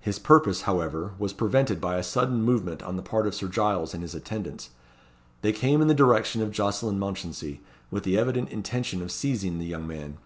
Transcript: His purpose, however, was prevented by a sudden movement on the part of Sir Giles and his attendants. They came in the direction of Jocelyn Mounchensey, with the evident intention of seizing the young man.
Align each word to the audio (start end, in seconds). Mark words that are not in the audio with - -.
His 0.00 0.18
purpose, 0.18 0.62
however, 0.62 1.12
was 1.20 1.32
prevented 1.32 1.80
by 1.80 1.98
a 1.98 2.02
sudden 2.02 2.42
movement 2.42 2.82
on 2.82 2.96
the 2.96 3.00
part 3.02 3.28
of 3.28 3.34
Sir 3.36 3.46
Giles 3.46 3.94
and 3.94 4.02
his 4.02 4.12
attendants. 4.12 4.70
They 5.42 5.52
came 5.52 5.80
in 5.80 5.86
the 5.86 5.94
direction 5.94 6.42
of 6.42 6.50
Jocelyn 6.50 6.98
Mounchensey, 6.98 7.60
with 7.88 8.02
the 8.02 8.18
evident 8.18 8.48
intention 8.48 9.02
of 9.02 9.12
seizing 9.12 9.60
the 9.60 9.66
young 9.66 9.86
man. 9.86 10.18